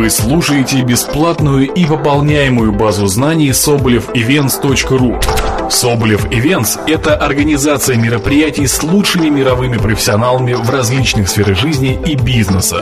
[0.00, 9.28] Вы слушаете бесплатную и пополняемую базу знаний sobolevevents.ru Соболев Events– это организация мероприятий с лучшими
[9.28, 12.80] мировыми профессионалами в различных сферах жизни и бизнеса.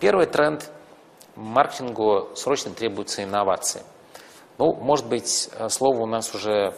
[0.00, 0.70] Первый тренд–
[1.36, 3.80] маркетингу срочно требуются инновации.
[4.58, 6.74] Ну, может быть, слово у нас уже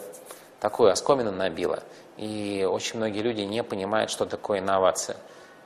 [0.60, 1.82] такое оскомину набило,
[2.16, 5.16] и очень многие люди не понимают, что такое инновация.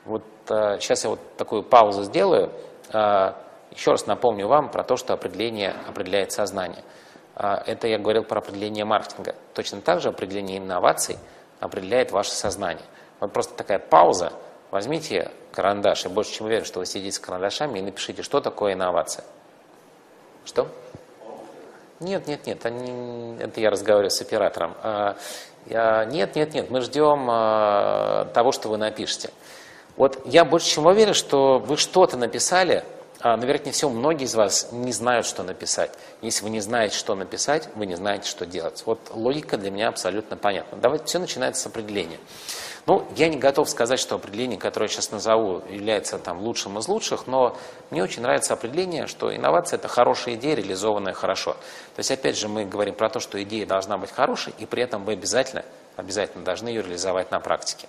[0.05, 2.50] Вот э, сейчас я вот такую паузу сделаю.
[2.93, 3.32] Э,
[3.71, 6.82] еще раз напомню вам про то, что определение определяет сознание.
[7.36, 9.35] Э, это я говорил про определение маркетинга.
[9.54, 11.18] Точно так же определение инноваций
[11.61, 12.85] определяет ваше сознание.
[13.21, 14.32] Вот просто такая пауза.
[14.71, 16.05] Возьмите карандаш.
[16.05, 19.25] Я больше чем уверен, что вы сидите с карандашами и напишите, что такое инновация.
[20.44, 20.68] Что?
[22.00, 24.75] Нет, нет, нет, они, это я разговариваю с оператором.
[24.82, 25.16] А,
[25.66, 29.30] я, нет, нет, нет, мы ждем а, того, что вы напишете.
[29.96, 32.84] Вот я больше чем уверен, что вы что-то написали,
[33.20, 35.92] а, но, вероятнее всего, многие из вас не знают, что написать.
[36.20, 38.82] Если вы не знаете, что написать, вы не знаете, что делать.
[38.84, 40.77] Вот логика для меня абсолютно понятна.
[40.78, 42.19] Давайте все начинается с определения.
[42.86, 46.86] Ну, я не готов сказать, что определение, которое я сейчас назову, является там лучшим из
[46.86, 47.56] лучших, но
[47.91, 51.54] мне очень нравится определение, что инновация– это хорошая идея, реализованная хорошо.
[51.54, 54.82] То есть, опять же, мы говорим про то, что идея должна быть хорошей, и при
[54.82, 55.64] этом вы обязательно,
[55.97, 57.88] обязательно должны ее реализовать на практике.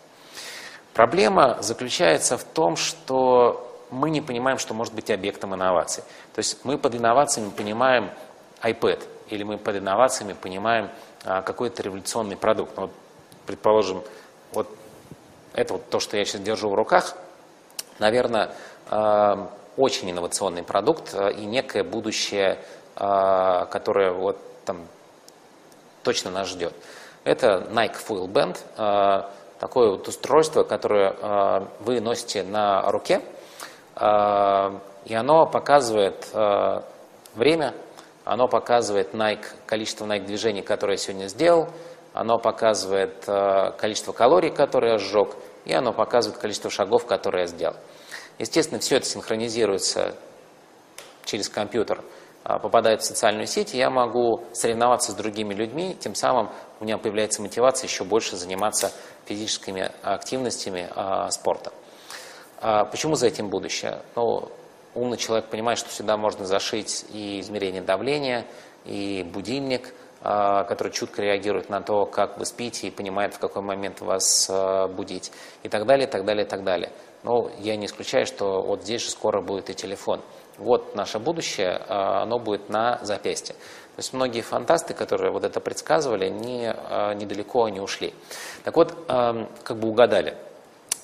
[0.95, 6.05] Проблема заключается в том, что мы не понимаем, что может быть объектом инноваций.
[6.33, 8.11] То есть мы под инновациями понимаем
[8.61, 10.89] iPad, или мы под инновациями понимаем
[11.25, 12.77] а, какой-то революционный продукт.
[12.77, 12.91] Ну, вот,
[13.45, 14.03] предположим,
[14.53, 14.69] вот
[15.51, 17.17] это вот то, что я сейчас держу в руках,
[17.99, 18.51] наверное,
[18.89, 22.57] э, очень инновационный продукт э, и некое будущее,
[22.95, 24.87] которое вот там
[26.03, 26.73] точно нас ждет.
[27.25, 28.57] Это Nike Fuel Band,
[29.65, 33.21] такое вот устройство, которое вы носите на руке,
[33.99, 36.29] и оно показывает
[37.33, 37.73] время,
[38.25, 41.69] оно показывает Nike, количество Nike движений, которые я сегодня сделал,
[42.13, 47.47] оно показывает э, количество калорий, которые я сжег, и оно показывает количество шагов, которые я
[47.47, 47.75] сделал.
[48.39, 50.15] Естественно, все это синхронизируется
[51.25, 52.01] через компьютер,
[52.45, 56.97] а, попадает в социальную сеть, я могу соревноваться с другими людьми, тем самым у меня
[56.97, 58.93] появляется мотивация еще больше заниматься
[59.25, 61.73] физическими активностями а, спорта.
[62.61, 63.99] Почему за этим будущее?
[64.15, 64.49] Ну,
[64.95, 68.45] умный человек понимает, что сюда можно зашить и измерение давления,
[68.85, 69.93] и будильник–
[70.27, 74.47] а, который чутко реагирует на то, как вы спите и понимает, в какой момент вас
[74.49, 75.31] а, будить
[75.61, 76.91] и так далее, и так далее, и так далее.
[77.25, 80.21] Но я не исключаю, что вот здесь же скоро будет и телефон.
[80.57, 83.55] Вот наше будущее, а, оно будет на запястье.
[83.55, 86.75] То есть многие фантасты, которые вот это предсказывали, не,
[87.15, 88.13] недалеко не ушли.
[88.65, 90.35] Так вот, как бы угадали.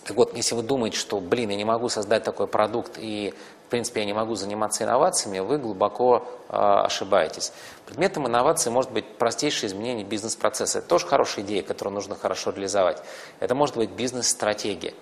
[0.03, 3.33] Так вот, если вы думаете, что, блин, я не могу создать такой продукт и
[3.71, 7.53] принципе, я не могу заниматься инновациями, вы глубоко э, ошибаетесь.
[7.87, 10.79] Предметом инновации может быть простейшее изменение бизнес-процесса.
[10.79, 13.01] Это тоже хорошая идея, которую нужно хорошо реализовать.
[13.39, 14.93] Это может быть бизнес-стратегия.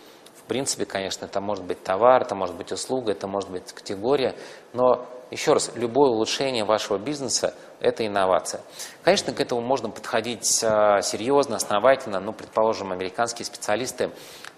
[0.50, 4.36] Принципе, конечно, это может быть товар, это может быть услуга, это может быть категория,
[4.74, 8.62] но еще раз, любое улучшение вашего бизнеса– это инновация.
[9.04, 12.20] Конечно, к этому можно подходить э, серьезно, основательно.
[12.20, 14.10] Ну, предположим, американские специалисты э,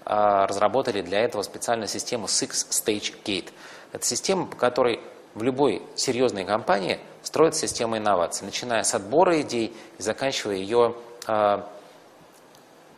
[0.06, 3.50] разработали для этого специальную систему Six Stage Gate–
[3.92, 5.02] это система, по которой
[5.34, 10.96] в любой серьезной компании строится система инноваций, начиная с отбора идей и заканчивая ее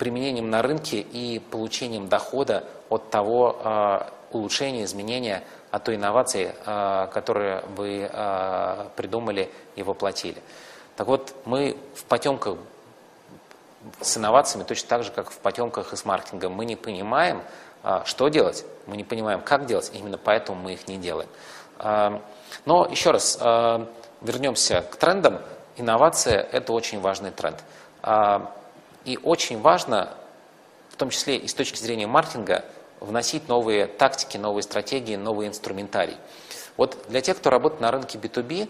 [0.03, 4.00] применением на рынке и получением дохода от того э,
[4.34, 10.41] улучшения, изменения, от той инновации, э, которую вы э, придумали и воплотили.
[10.97, 12.58] Так вот, мы в потемках
[14.02, 16.52] с инновациями точно так же, как в потемках и с маркетингом.
[16.52, 17.41] Мы не понимаем,
[18.03, 18.66] что делать?
[18.88, 21.30] Мы не понимаем, как делать, именно поэтому мы их не делаем.
[22.66, 23.38] Но еще раз,
[24.22, 25.40] вернемся к трендам.
[25.75, 27.62] Инновация– это очень важный тренд.
[29.06, 30.16] И очень важно,
[30.90, 32.66] в том числе и с точки зрения маркетинга,
[33.00, 36.17] вносить новые тактики, новые стратегии, новый инструментарий.
[36.78, 38.70] Вот для тех, кто работает на рынке B2B,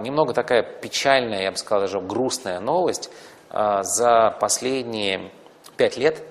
[0.00, 3.10] немного такая печальная, я бы сказал, даже грустная новость.
[3.50, 5.30] За последние
[5.76, 6.22] пять лет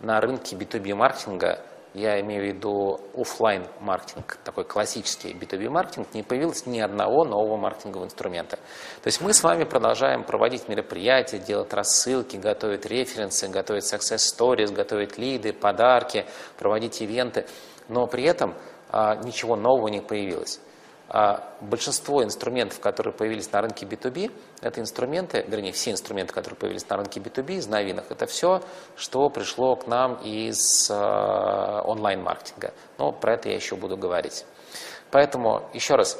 [0.00, 1.60] на рынке B2B маркетинга,
[1.94, 7.56] я имею в виду офлайн маркетинг, такой классический B2B маркетинг, не появилось ни одного нового
[7.56, 8.56] маркетингового инструмента.
[9.02, 14.72] То есть мы с вами продолжаем проводить мероприятия, делать рассылки, готовить референсы, готовить success stories,
[14.72, 16.26] готовить лиды, подарки,
[16.58, 17.46] проводить ивенты,
[17.88, 18.54] но при этом
[18.90, 20.60] а, ничего нового не появилось.
[21.08, 26.88] А большинство инструментов, которые появились на рынке B2B, это инструменты, вернее, все инструменты, которые появились
[26.88, 28.62] на рынке B2B из новинок, это все,
[28.96, 32.72] что пришло к нам из э, онлайн-маркетинга.
[32.98, 34.46] Но про это я еще буду говорить.
[35.10, 36.18] Поэтому, еще раз,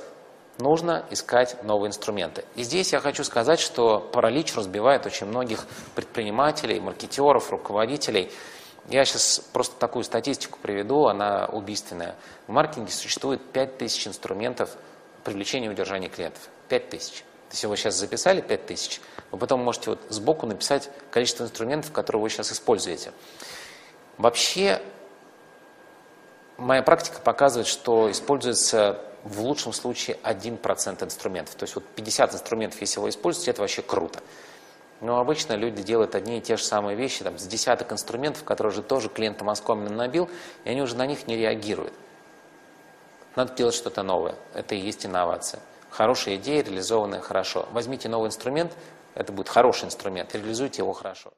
[0.58, 2.44] нужно искать новые инструменты.
[2.54, 8.30] И здесь я хочу сказать, что паралич разбивает очень многих предпринимателей, маркетеров, руководителей.
[8.88, 12.16] Я сейчас просто такую статистику приведу, она убийственная.
[12.46, 14.76] В маркетинге существует 5000 инструментов
[15.24, 16.42] привлечения и удержания клиентов.
[16.68, 17.24] 5000.
[17.50, 19.00] Если вы сейчас записали 5000,
[19.30, 23.12] вы потом можете вот сбоку написать количество инструментов, которые вы сейчас используете.
[24.18, 24.82] Вообще,
[26.56, 31.54] моя практика показывает, что используется в лучшем случае 1% инструментов.
[31.54, 34.20] То есть вот 50 инструментов, если вы используете, это вообще круто.
[35.04, 38.72] Но обычно люди делают одни и те же самые вещи, там, с десяток инструментов, которые
[38.72, 40.30] же тоже клиентам оскоменно набил,
[40.64, 41.92] и они уже на них не реагируют.
[43.36, 44.34] Надо делать что-то новое.
[44.54, 45.60] Это и есть инновация.
[45.90, 47.68] Хорошая идея, реализованная хорошо.
[47.72, 48.72] Возьмите новый инструмент,
[49.14, 51.34] это будет хороший инструмент, реализуйте его хорошо.